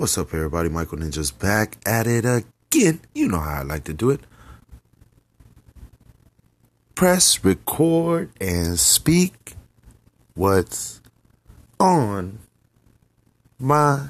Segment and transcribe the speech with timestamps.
[0.00, 0.70] What's up, everybody?
[0.70, 3.02] Michael Ninja's back at it again.
[3.14, 4.20] You know how I like to do it.
[6.94, 9.56] Press record and speak
[10.32, 11.02] what's
[11.78, 12.38] on
[13.58, 14.08] my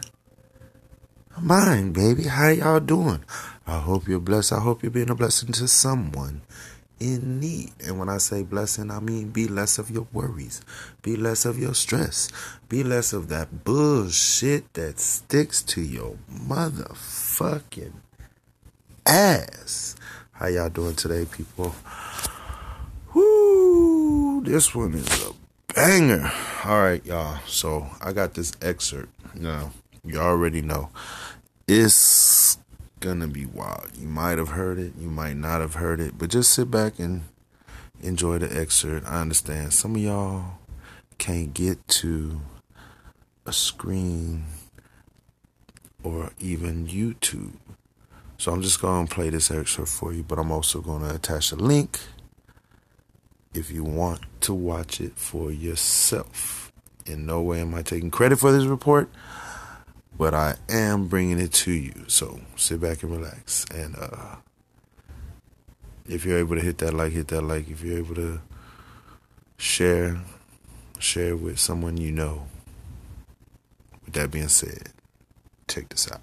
[1.37, 2.23] mind, baby.
[2.23, 3.25] How y'all doing?
[3.67, 4.53] I hope you're blessed.
[4.53, 6.43] I hope you're being a blessing to someone
[7.01, 7.73] in need.
[7.85, 10.61] And when I say blessing, I mean be less of your worries,
[11.03, 12.29] be less of your stress,
[12.69, 17.95] be less of that bullshit that sticks to your motherfucking
[19.07, 19.97] ass.
[20.33, 21.75] How y'all doing today, people?
[23.15, 25.33] Whoo, this one is a
[25.75, 26.31] banger.
[26.65, 27.39] All right, y'all.
[27.47, 29.09] So I got this excerpt.
[29.35, 29.73] Now,
[30.05, 30.91] you already know.
[31.67, 32.59] It's
[33.01, 33.91] gonna be wild.
[33.99, 36.99] You might have heard it, you might not have heard it, but just sit back
[36.99, 37.23] and
[38.03, 39.07] enjoy the excerpt.
[39.07, 40.59] I understand some of y'all
[41.19, 42.41] can't get to
[43.47, 44.45] a screen
[46.03, 47.53] or even YouTube.
[48.39, 51.15] So I'm just going to play this excerpt for you, but I'm also going to
[51.15, 52.01] attach a link
[53.53, 56.73] if you want to watch it for yourself.
[57.05, 59.11] In no way am I taking credit for this report
[60.21, 61.95] but I am bringing it to you.
[62.07, 63.65] So sit back and relax.
[63.75, 64.37] And uh,
[66.07, 67.71] if you're able to hit that like, hit that like.
[67.71, 68.43] If you're able to
[69.57, 70.21] share,
[70.99, 72.49] share with someone you know.
[74.05, 74.91] With that being said,
[75.67, 76.21] take this out.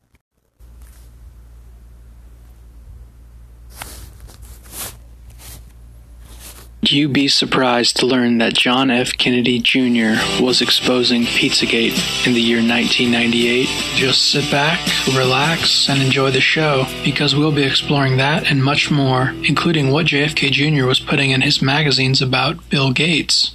[6.90, 9.12] You be surprised to learn that John F.
[9.18, 10.16] Kennedy Jr.
[10.42, 13.68] was exposing Pizzagate in the year 1998.
[13.96, 14.80] Just sit back,
[15.14, 20.06] relax, and enjoy the show because we'll be exploring that and much more, including what
[20.06, 20.86] JFK Jr.
[20.86, 23.52] was putting in his magazines about Bill Gates.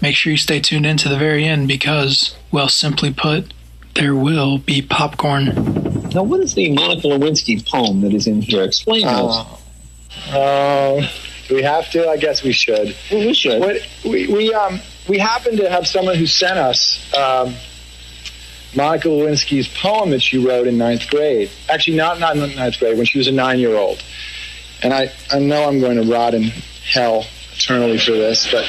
[0.00, 3.52] Make sure you stay tuned in to the very end because, well, simply put,
[3.94, 5.46] there will be popcorn.
[6.14, 8.62] Now, what is the Monica Lewinsky poem that is in here?
[8.62, 9.44] Explain uh,
[10.30, 11.08] uh,
[11.48, 12.08] do we have to?
[12.08, 12.96] I guess we should.
[13.10, 13.60] Well, we should.
[13.60, 17.54] What, we, we, um, we happen to have someone who sent us um,
[18.74, 21.50] Monica Lewinsky's poem that she wrote in ninth grade.
[21.68, 24.02] Actually, not, not in ninth grade, when she was a nine year old.
[24.82, 26.44] And I, I know I'm going to rot in
[26.90, 28.66] hell eternally for this, but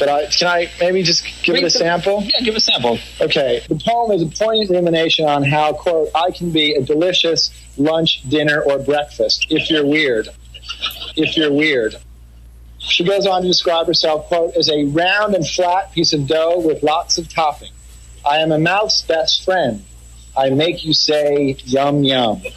[0.00, 2.22] but I, can I maybe just give Read it a the, sample?
[2.22, 2.98] Yeah, give a sample.
[3.20, 3.62] Okay.
[3.68, 8.28] The poem is a poignant rumination on how, quote, I can be a delicious lunch,
[8.28, 10.30] dinner, or breakfast if you're weird.
[11.16, 11.96] If you're weird.
[12.78, 16.58] She goes on to describe herself, quote, as a round and flat piece of dough
[16.58, 17.70] with lots of topping.
[18.28, 19.84] I am a mouth's best friend.
[20.36, 22.40] I make you say yum yum.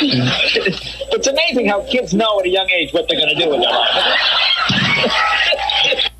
[0.00, 3.60] it's amazing how kids know at a young age what they're going to do with
[3.60, 4.18] their life.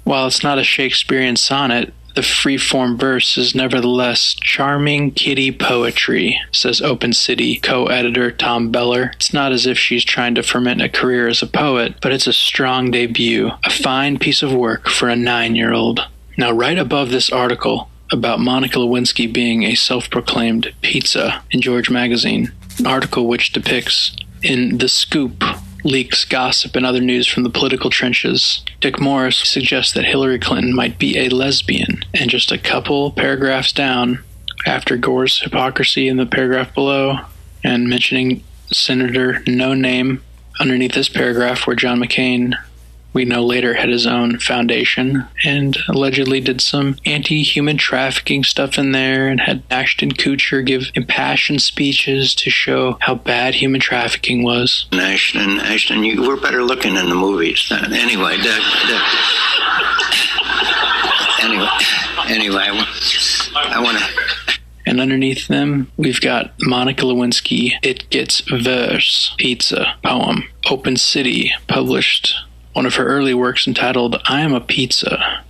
[0.06, 6.80] While it's not a Shakespearean sonnet, the free-form verse is nevertheless charming kitty poetry, says
[6.80, 9.10] Open City co-editor Tom Beller.
[9.16, 12.28] It's not as if she's trying to ferment a career as a poet, but it's
[12.28, 16.06] a strong debut, a fine piece of work for a nine-year-old.
[16.38, 22.52] Now, right above this article about Monica Lewinsky being a self-proclaimed pizza in George Magazine,
[22.78, 25.42] an article which depicts in The Scoop
[25.86, 28.64] leaks, gossip, and other news from the political trenches.
[28.80, 33.72] Dick Morris suggests that Hillary Clinton might be a lesbian, and just a couple paragraphs
[33.72, 34.22] down,
[34.66, 37.18] after Gore's hypocrisy in the paragraph below,
[37.62, 38.42] and mentioning
[38.72, 40.22] Senator No Name
[40.58, 42.54] underneath this paragraph where John McCain
[43.16, 48.76] we know later had his own foundation and allegedly did some anti human trafficking stuff
[48.76, 54.42] in there and had Ashton Kutcher give impassioned speeches to show how bad human trafficking
[54.42, 54.84] was.
[54.92, 57.66] Ashton, Ashton, you were better looking in the movies.
[57.70, 57.90] Then.
[57.94, 59.00] Anyway, the, the,
[61.42, 61.68] anyway,
[62.28, 62.68] anyway,
[63.54, 64.04] I want to.
[64.84, 72.34] And underneath them, we've got Monica Lewinsky, It Gets Verse, Pizza, Poem, Open City, published
[72.76, 75.42] one of her early works entitled I Am a Pizza,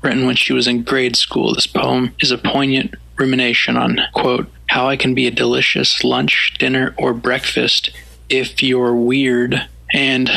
[0.00, 1.54] written when she was in grade school.
[1.54, 6.54] This poem is a poignant rumination on, quote, how I can be a delicious lunch,
[6.58, 7.90] dinner, or breakfast
[8.30, 9.68] if you're weird.
[9.92, 10.30] And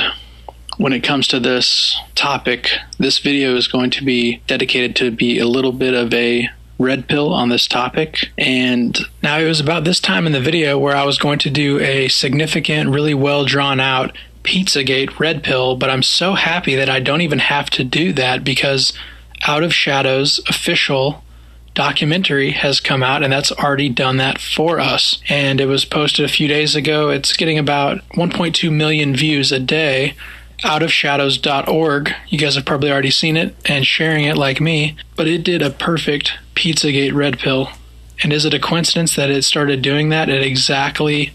[0.75, 2.67] when it comes to this topic,
[2.99, 7.07] this video is going to be dedicated to be a little bit of a red
[7.07, 8.29] pill on this topic.
[8.37, 11.49] And now it was about this time in the video where I was going to
[11.49, 16.89] do a significant, really well drawn out Pizzagate Red Pill, but I'm so happy that
[16.89, 18.93] I don't even have to do that because
[19.47, 21.23] Out of Shadows official
[21.73, 25.19] documentary has come out and that's already done that for us.
[25.27, 27.09] And it was posted a few days ago.
[27.09, 30.13] It's getting about 1.2 million views a day.
[30.63, 32.15] outofshadows.org.
[32.29, 35.61] You guys have probably already seen it and sharing it like me, but it did
[35.61, 37.69] a perfect Pizzagate red pill.
[38.23, 41.33] And is it a coincidence that it started doing that at exactly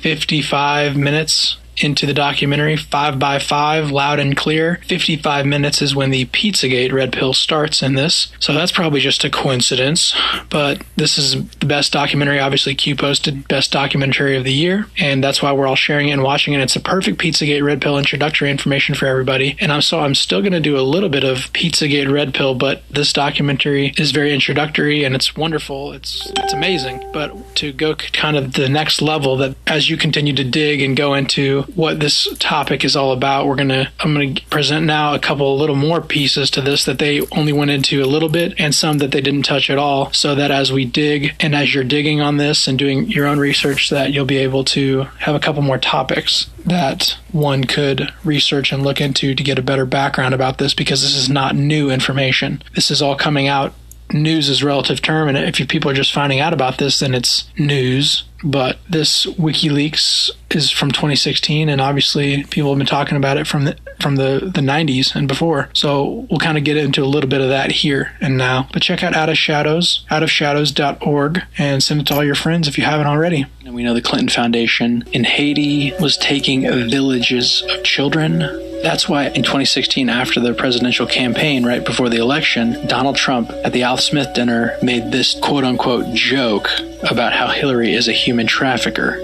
[0.00, 4.80] 55 minutes into the documentary, five by five, loud and clear.
[4.86, 8.32] 55 minutes is when the Pizzagate red pill starts in this.
[8.38, 10.14] So that's probably just a coincidence.
[10.50, 12.40] But this is the best documentary.
[12.40, 14.86] Obviously, Q posted best documentary of the year.
[14.98, 16.60] And that's why we're all sharing it and watching it.
[16.60, 19.56] It's a perfect Pizzagate red pill introductory information for everybody.
[19.60, 22.54] And I'm so I'm still going to do a little bit of Pizzagate red pill,
[22.54, 25.92] but this documentary is very introductory and it's wonderful.
[25.92, 27.04] It's it's amazing.
[27.12, 30.96] But to go kind of the next level that as you continue to dig and
[30.96, 33.46] go into what this topic is all about.
[33.46, 37.20] We're gonna I'm gonna present now a couple little more pieces to this that they
[37.32, 40.12] only went into a little bit and some that they didn't touch at all.
[40.12, 43.38] So that as we dig and as you're digging on this and doing your own
[43.38, 48.72] research, that you'll be able to have a couple more topics that one could research
[48.72, 51.90] and look into to get a better background about this because this is not new
[51.90, 52.62] information.
[52.74, 53.72] This is all coming out
[54.12, 57.48] news is relative term and if people are just finding out about this then it's
[57.58, 63.46] news but this WikiLeaks is from 2016, and obviously people have been talking about it
[63.46, 65.70] from the from the, the 90s and before.
[65.72, 68.68] So we'll kind of get into a little bit of that here and now.
[68.72, 72.78] But check out Out of Shadows, outofshadows.org, and send it to all your friends if
[72.78, 73.46] you haven't already.
[73.64, 78.42] And we know the Clinton Foundation in Haiti was taking villages of children
[78.82, 83.72] that's why in 2016, after the presidential campaign, right before the election, Donald Trump at
[83.72, 86.68] the Al Smith dinner made this quote unquote joke
[87.10, 89.18] about how Hillary is a human trafficker.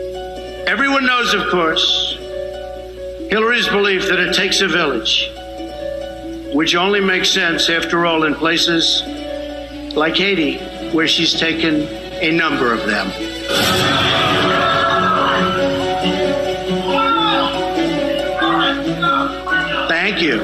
[0.66, 2.16] Everyone knows, of course,
[3.30, 5.30] Hillary's belief that it takes a village,
[6.54, 9.02] which only makes sense, after all, in places
[9.94, 10.58] like Haiti,
[10.92, 11.82] where she's taken
[12.22, 14.03] a number of them.
[20.14, 20.42] Thank you.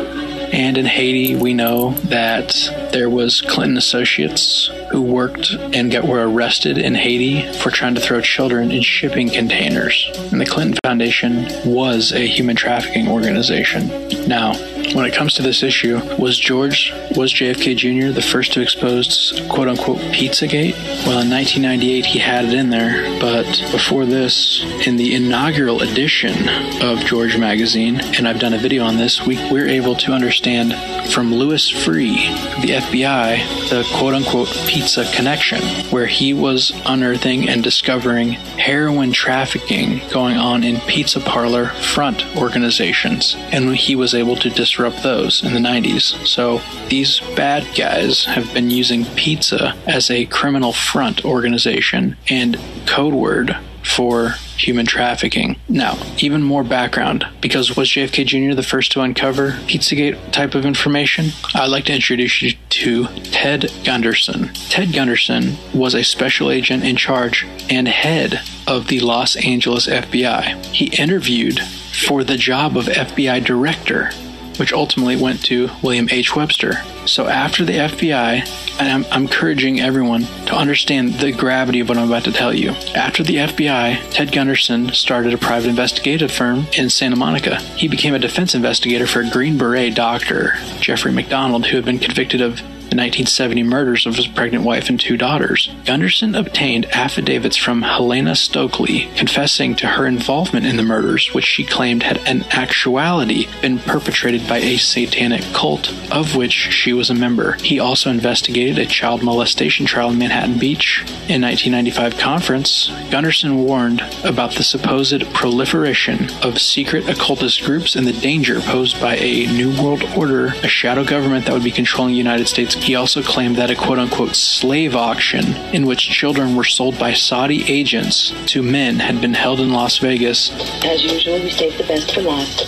[0.53, 2.57] And in Haiti, we know that
[2.91, 8.01] there was Clinton associates who worked and got were arrested in Haiti for trying to
[8.01, 10.11] throw children in shipping containers.
[10.33, 13.89] And the Clinton Foundation was a human trafficking organization.
[14.27, 14.55] Now,
[14.95, 18.13] when it comes to this issue, was George, was JFK Jr.
[18.13, 20.75] the first to expose quote unquote Pizzagate?
[21.07, 26.49] Well, in 1998 he had it in there, but before this, in the inaugural edition
[26.83, 30.75] of George Magazine, and I've done a video on this, we, we're able to understand
[31.13, 34.49] from Louis Freeh, the FBI, the quote unquote
[34.81, 35.61] pizza connection,
[35.91, 43.37] where he was unearthing and discovering heroin trafficking going on in pizza parlor front organizations.
[43.53, 46.27] And he was able to disrupt those in the 90s.
[46.27, 53.13] So these bad guys have been using pizza as a criminal front organization and code
[53.13, 55.57] word for human trafficking.
[55.69, 58.55] Now, even more background, because was JFK Jr.
[58.55, 61.31] the first to uncover Pizzagate type of information?
[61.55, 64.53] I'd like to introduce you to Ted Gunderson.
[64.69, 70.65] Ted Gunderson was a special agent in charge and head of the Los Angeles FBI.
[70.67, 74.11] He interviewed for the job of FBI director
[74.59, 76.35] which ultimately went to William H.
[76.37, 76.75] Webster.
[77.07, 81.99] So after the FBI, and I'm, I'm, encouraging everyone to understand the gravity of what
[81.99, 82.71] I'm about to tell you.
[82.95, 87.61] After the FBI, Ted Gunderson started a private investigative firm in Santa Monica.
[87.77, 91.99] He became a defense investigator for a Green Beret doctor, Jeffrey MacDonald, who had been
[91.99, 92.61] convicted of
[92.91, 95.73] the 1970 murders of his pregnant wife and two daughters.
[95.85, 101.65] Gunderson obtained affidavits from Helena Stoeckley confessing to her involvement in the murders, which she
[101.65, 107.15] claimed had in actuality been perpetrated by a satanic cult of which she was a
[107.15, 107.53] member.
[107.63, 111.03] He also investigated a child molestation trial in Manhattan Beach.
[111.29, 118.13] In 1995 conference, Gunderson warned about the supposed proliferation of secret occultist groups and the
[118.13, 122.19] danger posed by a New World Order, a shadow government that would be controlling the
[122.19, 126.65] United States he also claimed that a quote unquote slave auction in which children were
[126.65, 130.51] sold by Saudi agents to men had been held in Las Vegas.
[130.85, 132.67] As usual, we save the best for last.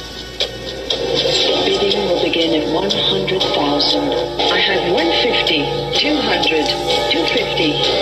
[1.65, 4.01] Bidding will begin at 100,000.
[4.53, 5.65] I have 150,
[5.99, 6.67] 200,
[7.11, 8.02] 250.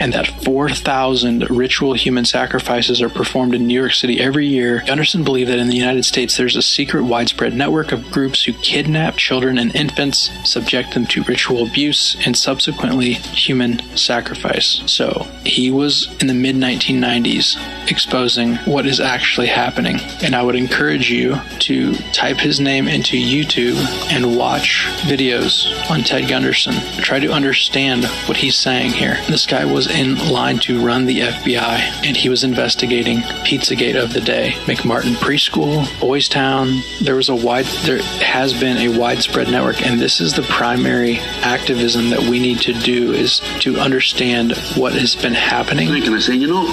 [0.00, 4.82] And that 4,000 ritual human sacrifices are performed in New York City every year.
[4.86, 8.52] Gunderson believed that in the United States there's a secret, widespread network of groups who
[8.54, 14.82] kidnap children and infants, subject them to ritual abuse, and subsequently human sacrifice.
[14.86, 17.56] So he was in the mid 1990s
[17.90, 19.98] exposing what is actually happening.
[20.22, 23.76] And I would encourage you to type his name into YouTube
[24.10, 26.74] and watch videos on Ted Gunderson.
[27.02, 29.16] Try to understand what he's saying here.
[29.28, 34.12] This guy was in line to run the FBI, and he was investigating Pizzagate of
[34.12, 34.52] the day.
[34.64, 36.82] McMartin Preschool, Boys Town.
[37.02, 41.18] There was a wide, there has been a widespread network, and this is the primary
[41.42, 45.88] activism that we need to do is to understand what has been happening.
[45.88, 46.72] And I say, you know,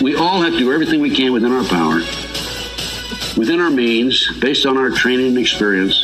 [0.00, 1.96] we all have to do everything we can within our power,
[3.36, 6.00] within our means, based on our training and experience,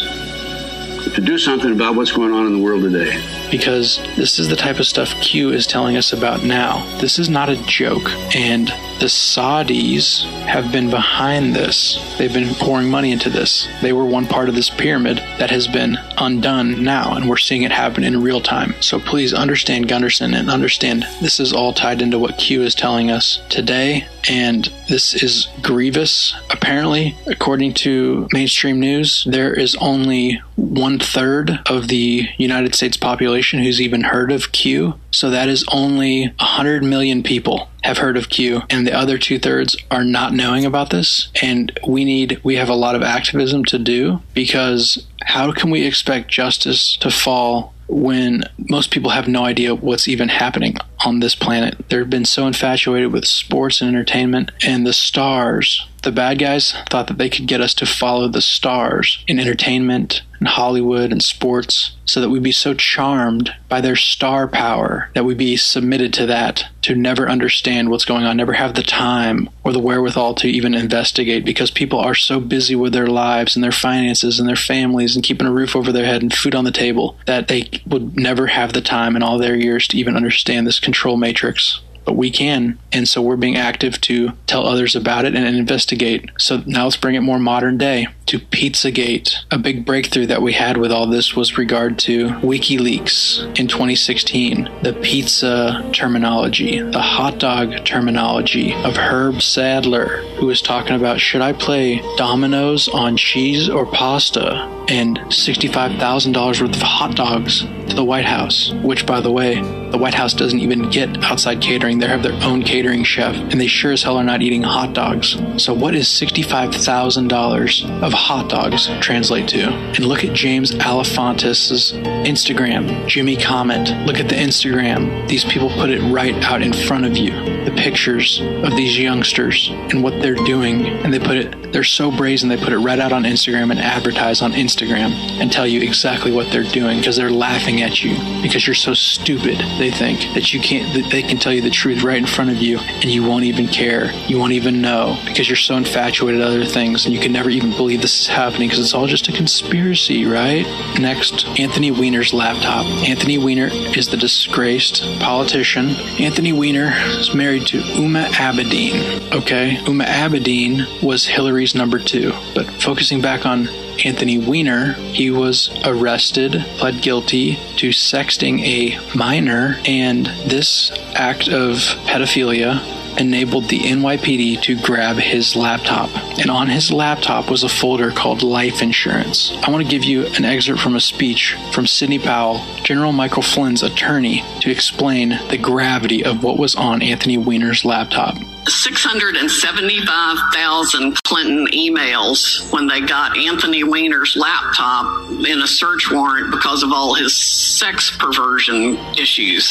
[1.15, 3.34] to do something about what's going on in the world today.
[3.51, 6.85] Because this is the type of stuff Q is telling us about now.
[6.99, 8.11] This is not a joke.
[8.35, 8.71] And
[9.01, 11.99] the Saudis have been behind this.
[12.19, 13.69] They've been pouring money into this.
[13.83, 17.63] They were one part of this pyramid that has been undone now, and we're seeing
[17.63, 18.75] it happen in real time.
[18.81, 23.11] So please understand Gunderson and understand this is all tied into what Q is telling
[23.11, 24.07] us today.
[24.29, 26.35] And this is grievous.
[26.51, 33.63] Apparently, according to mainstream news, there is only one third of the United States population
[33.63, 34.95] who's even heard of Q.
[35.15, 39.39] So that is only 100 million people have heard of Q, and the other two
[39.39, 41.29] thirds are not knowing about this.
[41.41, 45.87] And we need, we have a lot of activism to do because how can we
[45.87, 51.35] expect justice to fall when most people have no idea what's even happening on this
[51.35, 51.77] planet?
[51.89, 55.87] They've been so infatuated with sports and entertainment and the stars.
[56.05, 60.21] The bad guys thought that they could get us to follow the stars in entertainment
[60.39, 65.25] and Hollywood and sports so that we'd be so charmed by their star power that
[65.25, 69.49] we'd be submitted to that to never understand what's going on, never have the time
[69.65, 73.65] or the wherewithal to even investigate because people are so busy with their lives and
[73.65, 76.65] their finances and their families and keeping a roof over their head and food on
[76.65, 80.17] the table that they would never have the time in all their years to even
[80.17, 82.79] understand this control matrix but we can.
[82.93, 86.31] And so we're being active to tell others about it and investigate.
[86.39, 89.37] So now let's bring it more modern day to Pizzagate.
[89.51, 94.71] A big breakthrough that we had with all this was regard to WikiLeaks in 2016,
[94.83, 101.43] the pizza terminology, the hot dog terminology of Herb Sandler, who was talking about should
[101.43, 108.05] I play dominoes on cheese or pasta and $65,000 worth of hot dogs to the
[108.05, 111.94] White House, which, by the way, the White House doesn't even get outside catering.
[111.99, 114.93] They have their own catering chef, and they sure as hell are not eating hot
[114.93, 115.37] dogs.
[115.57, 119.71] So, what is $65,000 of hot dogs translate to?
[119.71, 121.93] And look at James Alefantis'
[122.27, 123.89] Instagram, Jimmy Comet.
[124.07, 125.29] Look at the Instagram.
[125.29, 127.31] These people put it right out in front of you.
[127.65, 132.11] The pictures of these youngsters and what they're doing, and they put it, they're so
[132.11, 135.11] brazen, they put it right out on Instagram and advertise on Instagram
[135.41, 138.95] and tell you exactly what they're doing because they're laughing at you because you're so
[138.95, 139.59] stupid.
[139.79, 142.51] They think that you can't, that they can tell you the truth right in front
[142.51, 144.11] of you and you won't even care.
[144.27, 147.51] You won't even know because you're so infatuated with other things and you can never
[147.51, 150.67] even believe this is happening because it's all just a conspiracy, right?
[150.99, 152.87] Next, Anthony Weiner's laptop.
[153.07, 155.91] Anthony Weiner is the disgraced politician.
[156.19, 159.33] Anthony Weiner is married to Huma Abedin.
[159.33, 162.33] Okay, Huma Abedin was Hillary's number two.
[162.55, 163.69] But focusing back on
[164.05, 171.77] Anthony Weiner, he was arrested, pled guilty to sexting a minor, and this act of
[172.07, 172.81] pedophilia
[173.19, 176.09] enabled the NYPD to grab his laptop.
[176.39, 179.53] And on his laptop was a folder called Life Insurance.
[179.63, 183.43] I want to give you an excerpt from a speech from Sidney Powell, General Michael
[183.43, 188.37] Flynn's attorney, to explain the gravity of what was on Anthony Weiner's laptop.
[188.67, 196.93] 675,000 Clinton emails when they got Anthony Weiner's laptop in a search warrant because of
[196.93, 199.67] all his sex perversion issues.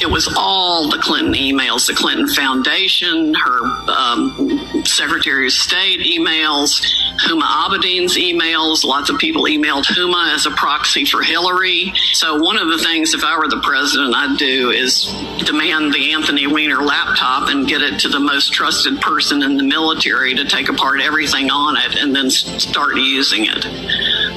[0.00, 4.67] It was all the Clinton emails, the Clinton Foundation, her um,
[4.98, 6.82] Secretary of State emails,
[7.24, 8.84] Huma Abedin's emails.
[8.84, 11.92] Lots of people emailed Huma as a proxy for Hillary.
[12.14, 15.04] So, one of the things, if I were the president, I'd do is
[15.44, 19.62] demand the Anthony Weiner laptop and get it to the most trusted person in the
[19.62, 23.64] military to take apart everything on it and then start using it.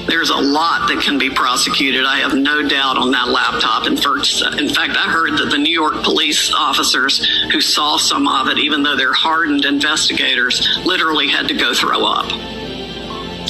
[0.08, 2.06] There's a lot that can be prosecuted.
[2.06, 3.88] I have no doubt on that laptop.
[3.88, 8.28] In fact, in fact, I heard that the New York police officers who saw some
[8.28, 12.26] of it, even though they're hardened investigators, literally had to go throw up.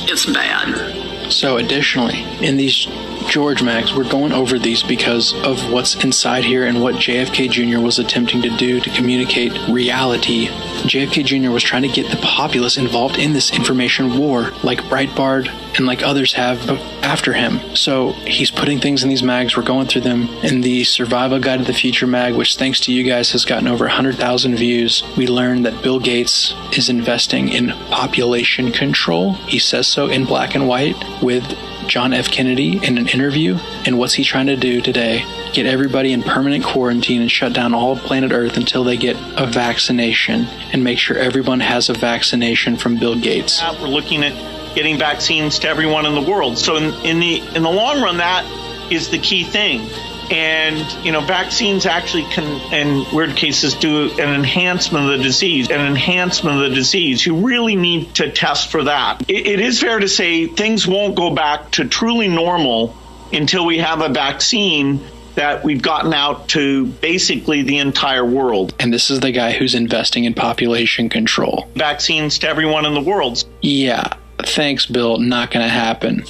[0.09, 1.31] It's bad.
[1.31, 2.87] So, additionally, in these
[3.29, 7.79] George Mags, we're going over these because of what's inside here and what JFK Jr.
[7.79, 10.47] was attempting to do to communicate reality.
[10.83, 11.51] JFK Jr.
[11.51, 15.47] was trying to get the populace involved in this information war, like Breitbart
[15.77, 16.69] and like others have
[17.03, 17.75] after him.
[17.75, 19.55] So he's putting things in these mags.
[19.55, 22.91] We're going through them in the Survival Guide to the Future mag, which thanks to
[22.91, 25.03] you guys has gotten over 100,000 views.
[25.17, 29.33] We learned that Bill Gates is investing in population control.
[29.33, 31.43] He says so in black and white with
[31.87, 32.29] John F.
[32.29, 35.25] Kennedy in an interview, and what's he trying to do today?
[35.53, 39.15] Get everybody in permanent quarantine and shut down all of planet Earth until they get
[39.37, 43.61] a vaccination and make sure everyone has a vaccination from Bill Gates.
[43.81, 44.33] We're looking at
[44.75, 46.57] getting vaccines to everyone in the world.
[46.57, 48.45] So in, in the in the long run, that
[48.91, 49.89] is the key thing.
[50.31, 55.69] And you know, vaccines actually can, in weird cases, do an enhancement of the disease.
[55.69, 57.25] An enhancement of the disease.
[57.25, 59.21] You really need to test for that.
[59.29, 62.95] it, it is fair to say things won't go back to truly normal
[63.33, 65.01] until we have a vaccine
[65.35, 68.73] that we've gotten out to basically the entire world.
[68.79, 71.69] And this is the guy who's investing in population control.
[71.75, 73.43] Vaccines to everyone in the world.
[73.61, 74.13] Yeah.
[74.39, 75.17] Thanks, Bill.
[75.17, 76.25] Not going to happen.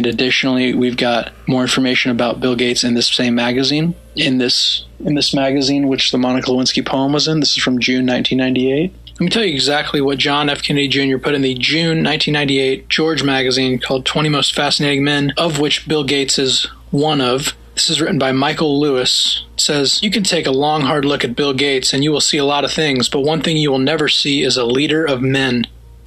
[0.00, 3.94] And additionally, we've got more information about Bill Gates in this same magazine.
[4.16, 7.40] In this in this magazine, which the Monica Lewinsky poem was in.
[7.40, 8.94] This is from June 1998.
[9.12, 10.62] Let me tell you exactly what John F.
[10.62, 11.18] Kennedy Jr.
[11.18, 16.04] put in the June 1998 George magazine called 20 Most Fascinating Men, of which Bill
[16.04, 17.54] Gates is one of.
[17.74, 19.44] This is written by Michael Lewis.
[19.52, 22.22] It says, You can take a long, hard look at Bill Gates and you will
[22.22, 25.04] see a lot of things, but one thing you will never see is a leader
[25.04, 25.66] of men.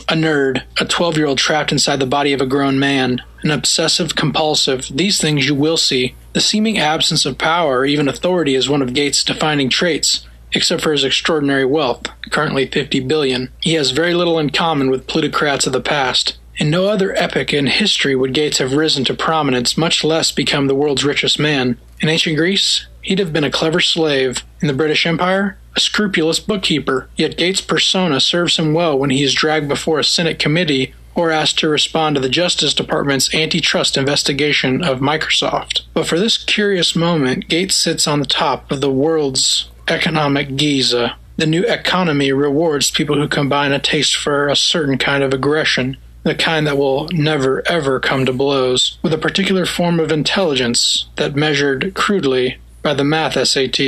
[0.09, 3.51] A nerd, a 12 year old trapped inside the body of a grown man, an
[3.51, 6.15] obsessive compulsive, these things you will see.
[6.33, 10.81] The seeming absence of power or even authority is one of Gates' defining traits except
[10.81, 13.49] for his extraordinary wealth, currently 50 billion.
[13.61, 16.37] He has very little in common with plutocrats of the past.
[16.57, 20.67] In no other epoch in history would Gates have risen to prominence, much less become
[20.67, 21.79] the world's richest man.
[21.99, 24.43] In ancient Greece, he'd have been a clever slave.
[24.61, 27.07] In the British Empire, a scrupulous bookkeeper.
[27.15, 31.31] Yet Gates' persona serves him well when he is dragged before a Senate committee or
[31.31, 35.81] asked to respond to the Justice Department's antitrust investigation of Microsoft.
[35.93, 41.15] But for this curious moment, Gates sits on the top of the world's economic Giza.
[41.37, 45.97] The new economy rewards people who combine a taste for a certain kind of aggression,
[46.23, 51.07] the kind that will never ever come to blows, with a particular form of intelligence
[51.15, 53.79] that measured crudely by the math SAT.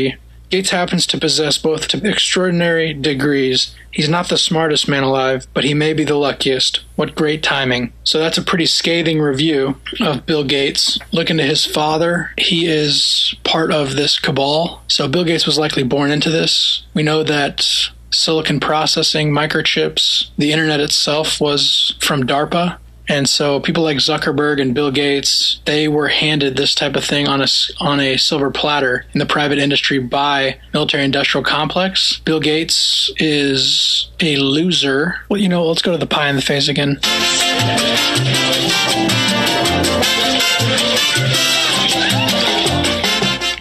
[0.49, 3.75] Gates happens to possess both to extraordinary degrees.
[3.91, 6.81] He's not the smartest man alive, but he may be the luckiest.
[6.95, 7.93] What great timing.
[8.03, 10.99] So that's a pretty scathing review of Bill Gates.
[11.11, 12.31] Looking to his father.
[12.37, 14.81] He is part of this cabal.
[14.87, 16.83] So Bill Gates was likely born into this.
[16.93, 17.65] We know that
[18.11, 22.77] silicon processing, microchips, the internet itself was from DARPA.
[23.07, 27.27] And so people like Zuckerberg and Bill Gates, they were handed this type of thing
[27.27, 27.47] on a,
[27.79, 32.19] on a silver platter in the private industry by military industrial complex.
[32.19, 35.15] Bill Gates is a loser.
[35.29, 36.99] Well, you know, let's go to the pie in the face again.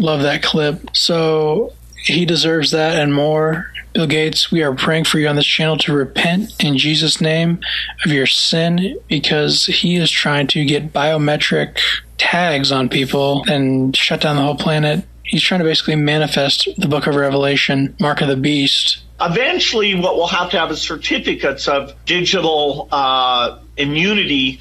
[0.00, 0.94] Love that clip.
[0.94, 1.72] So
[2.04, 3.70] he deserves that and more.
[3.94, 7.60] Bill Gates, we are praying for you on this channel to repent in Jesus' name
[8.04, 11.78] of your sin because he is trying to get biometric
[12.18, 15.04] tags on people and shut down the whole planet.
[15.22, 19.00] He's trying to basically manifest the book of Revelation, Mark of the Beast.
[19.20, 24.60] Eventually, what we'll have to have is certificates of digital uh, immunity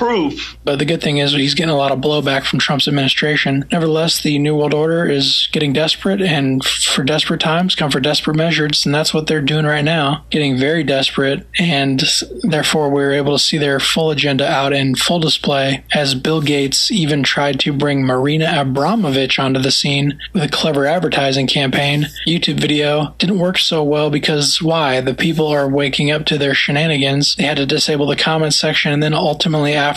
[0.00, 0.56] proof.
[0.64, 3.66] But the good thing is he's getting a lot of blowback from Trump's administration.
[3.70, 8.34] Nevertheless, the New World Order is getting desperate, and for desperate times come for desperate
[8.36, 12.02] measures, and that's what they're doing right now, getting very desperate, and
[12.42, 16.90] therefore we're able to see their full agenda out in full display as Bill Gates
[16.90, 22.06] even tried to bring Marina Abramovich onto the scene with a clever advertising campaign.
[22.26, 25.02] YouTube video didn't work so well because why?
[25.02, 27.34] The people are waking up to their shenanigans.
[27.34, 29.89] They had to disable the comment section and then ultimately after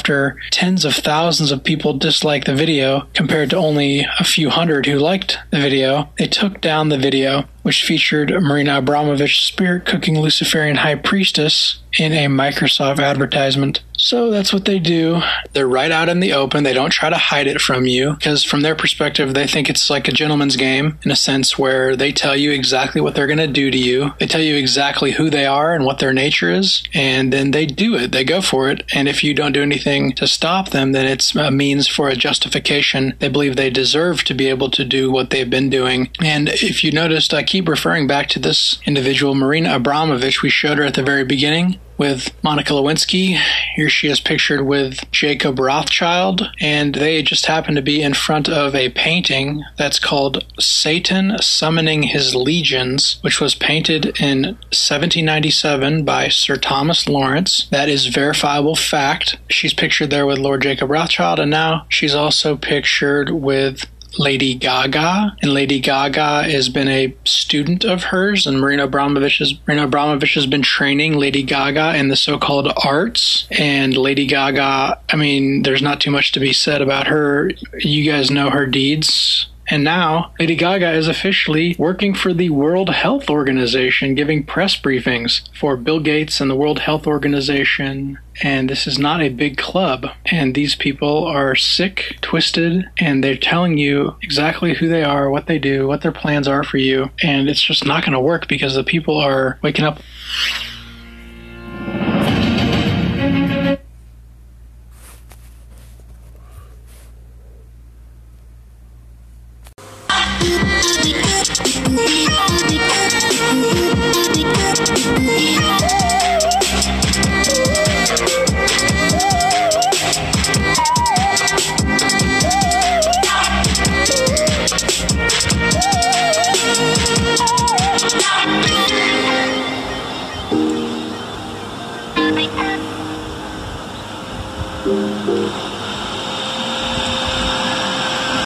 [0.51, 4.97] tens of thousands of people disliked the video compared to only a few hundred who
[4.97, 10.77] liked the video, they took down the video, which featured Marina Abramovich spirit cooking Luciferian
[10.77, 13.81] high priestess in a Microsoft advertisement.
[13.97, 15.21] So that's what they do.
[15.53, 16.63] They're right out in the open.
[16.63, 19.89] They don't try to hide it from you because, from their perspective, they think it's
[19.89, 23.37] like a gentleman's game in a sense where they tell you exactly what they're going
[23.37, 24.13] to do to you.
[24.19, 27.65] They tell you exactly who they are and what their nature is, and then they
[27.65, 28.11] do it.
[28.11, 28.83] They go for it.
[28.93, 32.15] And if you don't do anything to stop them, then it's a means for a
[32.15, 33.13] justification.
[33.19, 36.09] They believe they deserve to be able to do what they've been doing.
[36.19, 40.41] And if you noticed, I keep referring back to this individual, Marina Abramovich.
[40.41, 43.39] We showed her at the very beginning with Monica Lewinsky.
[43.75, 48.49] Here she is pictured with Jacob Rothschild, and they just happen to be in front
[48.49, 56.29] of a painting that's called Satan Summoning His Legions, which was painted in 1797 by
[56.29, 57.67] Sir Thomas Lawrence.
[57.69, 59.37] That is verifiable fact.
[59.49, 63.85] She's pictured there with Lord Jacob Rothschild, and now she's also pictured with
[64.17, 69.53] Lady Gaga, and Lady Gaga has been a student of hers, and Marina Abramovich has
[69.67, 73.47] Marina Abramovich has been training Lady Gaga in the so-called arts.
[73.51, 77.51] And Lady Gaga, I mean, there's not too much to be said about her.
[77.79, 79.47] You guys know her deeds.
[79.67, 85.47] And now, Lady Gaga is officially working for the World Health Organization, giving press briefings
[85.57, 88.19] for Bill Gates and the World Health Organization.
[88.41, 90.07] And this is not a big club.
[90.25, 95.47] And these people are sick, twisted, and they're telling you exactly who they are, what
[95.47, 97.11] they do, what their plans are for you.
[97.21, 99.99] And it's just not going to work because the people are waking up.